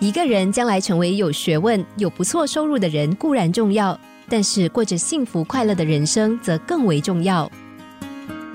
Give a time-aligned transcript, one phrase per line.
[0.00, 7.50] 一个人将来成为有学问、有不错收入的人固然重要，但是过着幸福快乐的人生则更为重要。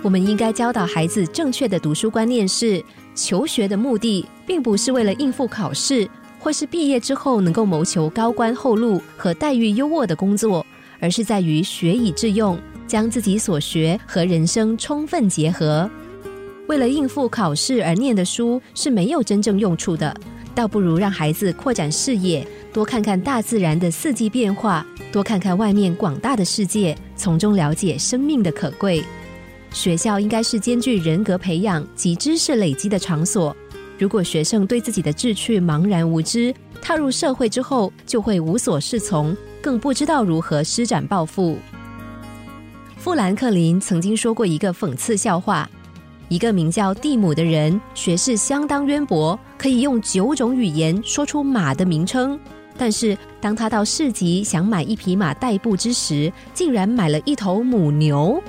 [0.01, 2.81] 我们应该教导孩子正确的读书观念是：
[3.13, 10.65] 求学的目的并不是为了应付考试，或是毕业之后能够谋求高官厚禄和待遇优渥的工作，
[11.01, 12.57] 而是在于学以致用，
[12.87, 15.89] 将自己所学和人生充分结合。
[16.67, 20.15] 为了应付考试而念的书是没有真正用处的。
[20.55, 29.03] 倒不如让孩子扩展视野，多看看大自然的四季变化，多看看外面广大的世界，从中了解生命的可贵。
[29.71, 33.55] 学校应该是兼具人格培养及知识累积的场所。
[33.97, 41.57] 如果学生对自己的志趣茫然无知，踏入社会之后就会无所适从，更不知道如何施展抱负。
[42.97, 45.69] 富兰克林曾经说过一个讽刺笑话。
[46.33, 52.39] 一个名叫蒂姆的人，学识相当渊博，可以用九种语言说出马的名称。
[52.75, 58.41] 但是，当他到市集想买一匹马代步之时，竟然买了一头母牛。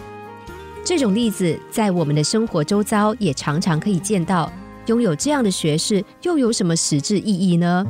[0.82, 4.50] 这种例子在我们的生活周遭也常常可以见到。
[4.86, 7.84] 拥有这样的学识，又有什么实质意义呢？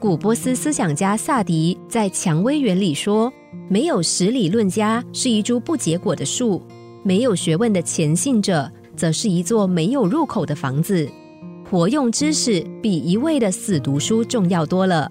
[0.00, 3.32] 古波斯思想家萨迪在《蔷薇园》里说。
[3.72, 6.60] 没有实理论家是一株不结果的树，
[7.02, 11.08] 没有学问的虔信者则是一座没有入口的房子。
[11.70, 15.10] 活用知识比一味的死读书重要多了。